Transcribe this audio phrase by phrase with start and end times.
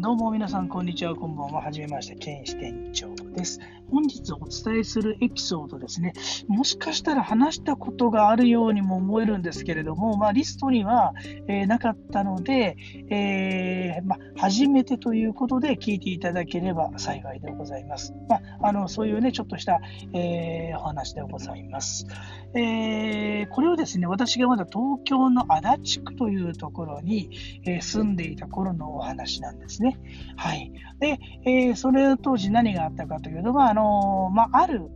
[0.00, 1.60] どうも皆さん、こんにちは、こんばんは。
[1.60, 3.60] はじめまして、ケン支店長です。
[3.90, 6.12] 本日お伝えするエピソードですね、
[6.46, 11.14] もしかしたら話したことがあるようにも思えるんですけれども、まあ、リストには、
[11.46, 12.76] えー、なかったので、
[13.10, 18.14] えー、まあ、初めてということで聞いていただければ幸いでございます。
[18.28, 19.80] まあ、あのそういうね、ちょっとした、
[20.12, 22.06] えー、お話でございます。
[22.54, 27.30] えこれをですね、私がまだ東京の足立区というところに、
[27.66, 29.98] え住んでいた頃のお話なんですね。
[30.36, 30.72] はい。
[30.98, 34.90] で、えそれ当時何があったかというと、まあのまあ、ある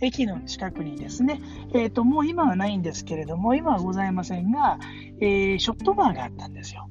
[0.00, 1.40] 駅の近くにですね、
[1.72, 4.78] えーと、もう今はないんですけれども、今はございませんが、
[5.20, 6.88] えー、ショットバーがあったんですよ。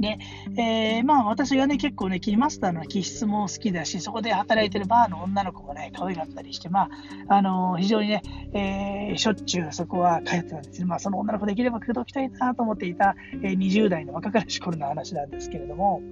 [0.00, 0.18] で、
[0.56, 6.88] えー、まあ私がね、結構ね、キーマスターの気質も好きだし、そこで働いてるバーの女の子もね、可愛かったりして、ま
[7.28, 10.86] あ、あのー、非常にね、えー、しょっちゅうそこは通ってたんですね。
[10.86, 16.02] まあその女の子できれば口説きたいなと思っていた、えー、20代の若かりし頃の話なんですけれども、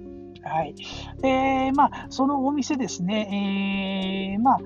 [0.43, 0.75] はい。
[1.21, 4.59] で、まあ、そのお店ですね、えー、まあ、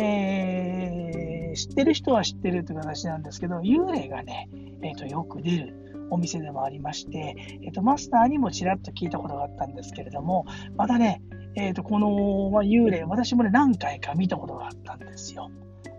[0.00, 4.48] えー、知ってる人は知ってるという形なんですけど、幽霊がね、
[4.82, 11.22] えーと、よく出るお店でもありまして、えーと、マスターにもちらっと聞いたことがあったんですけれども、またね、
[11.54, 15.50] えーと、この、まあ、幽霊、私もね、何回か見たことがあったんですよ。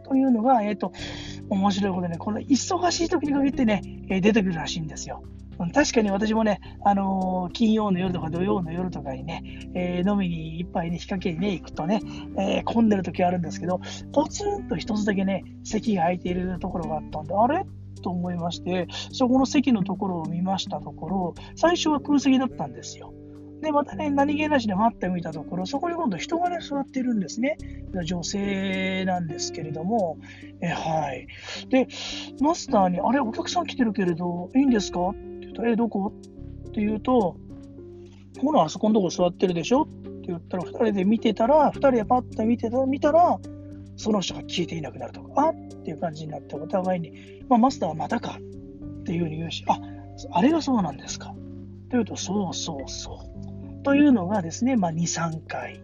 [0.07, 0.93] というのが、えっ、ー、と、
[1.49, 5.23] 面白いことでね、この忙しい時に限ってね、え出てくるらしいんですよ。
[5.73, 12.01] 確かに私もね、あのー、金曜の夜とか土曜の夜とかにね、えー、飲みに一杯ね、日陰にね、行くとね、
[12.37, 13.79] えー、混んでる時あるんですけど、
[14.13, 17.65] ポツンと一つだけね、席が空いているところがあったんで、あれ？
[18.03, 23.11] と思いまして、そこの席のところを見ましたところ、最初は空席だったんですよ。
[23.61, 27.57] で、またね、何気なしで待ってみたところ、そこに今度人がね、座ってるんですね。
[28.05, 30.19] 女性なんですけれども、
[30.61, 31.27] えはい。
[31.69, 31.87] で、
[32.39, 35.11] マスターに、あれ、お客さん来てるけれど、いいんですか、
[35.65, 36.13] え、どこ？
[36.69, 37.37] って言うと、
[38.39, 39.83] ほら、あそこのとこ座ってるでしょ？
[39.83, 43.39] って言ったら、2人で見てたら、2人でパッと見てた見たら、
[43.95, 45.53] その人が消えていなくなるとか、あっ！
[45.83, 48.39] ていう感じになって、お互いに、まあ、マスターはまたか！
[48.39, 49.79] っていうふうに言うし、あ
[50.31, 51.33] あれがそうなんですか。
[51.89, 53.13] というと、そうそうそ
[53.81, 53.83] う。
[53.83, 55.81] というのがですね、まあ、2、3回。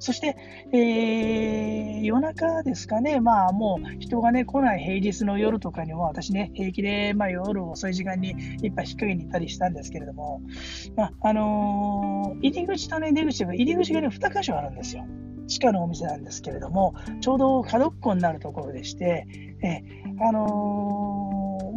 [0.00, 0.36] そして、
[0.72, 10.40] えー、夜中ですかね、まあもう人がね、来ない平日の夜とかにも、私ね、平気で、まあ、夜遅い時間に一杯引っ掛けに行ったりしたんですけれども、
[10.96, 15.06] まあ、あのー、入り口とね、出口が、入り口がね、2箇所あるんですよ。
[15.46, 19.26] 地下のお店なんですけれども、ちょうど角っこになるところでして、
[19.62, 19.82] え
[20.20, 21.29] あのー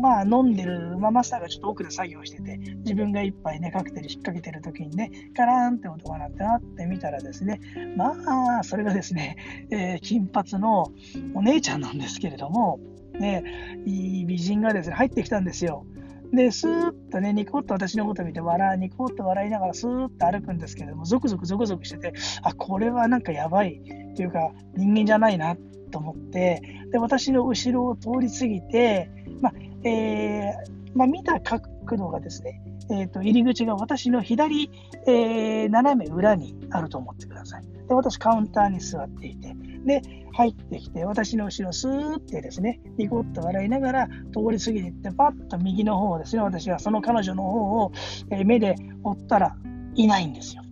[0.03, 7.61] まあ飲んでる、まあ、マスターがちょっと奥で作業してて、自分が一杯ね、カクテル引っ掛けてる時にね、カラーンって音が鳴ってなってみたらですね、
[7.95, 8.13] ま
[8.59, 9.37] あ、それがですね、
[9.71, 10.91] えー、金髪の
[11.33, 12.81] お姉ちゃんなんですけれども、
[13.13, 13.45] ね、
[13.85, 15.85] いい美人がですね、入ってきたんですよ。
[16.33, 25.55] で、スーッとね、ニコッと私のこと見て笑う、ニコッと笑いながらスーッと歩くんですけれども、ゾクゾクゾクゾクしてて、あ、これはなんかやばいっていうか、人間じゃないな
[25.91, 29.09] と思って、で、私の後ろを通り過ぎて、
[29.41, 29.53] まあ、
[29.83, 31.67] えー、まあ、見た角
[31.97, 34.69] 度がですね、えーと、入り口が私の左、
[35.07, 37.63] えー、斜め裏にあると思ってください。
[37.87, 39.53] で私、カウンターに座っていて、
[39.85, 40.01] で、
[40.33, 47.91] 入ってきて、私の後ろ、スーってですね、ニコッと笑いながら通り過ぎていって、パッと右の方をですね、私はその彼女の方を、
[48.31, 49.55] え、目で追ったら
[49.95, 50.63] いないんですよ。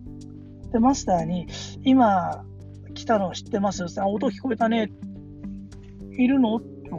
[0.72, 1.46] で、マスターに、
[1.84, 2.44] 今
[2.94, 3.84] 来たの知ってます？
[4.00, 4.90] あ、音聞こえたね。
[6.18, 6.56] いるの？
[6.56, 6.90] って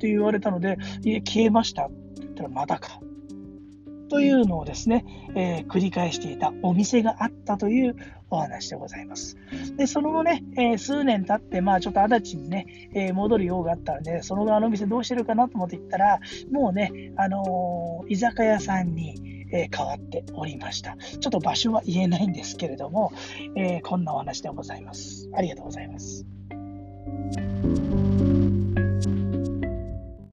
[0.00, 3.00] って言われたので、いえ、消えましたって言ったら、まだか。
[4.08, 5.04] というのをですね、
[5.36, 7.94] えー、繰り返していたお店があったという
[8.28, 9.36] お話でございます。
[9.76, 16.18] で、その後ね、えー、数年経って、まあちょっと足立にね、えー、戻る用があったので、その側のお店どうしてるかなと思って行ったら、
[16.50, 20.96] もうね、あの居酒屋さんに、え変わっておりました。
[20.96, 23.12] ちょっと場所は言えないんですけれども、
[23.56, 25.28] えこんなお話でございます。
[25.34, 26.24] ありがとうございます。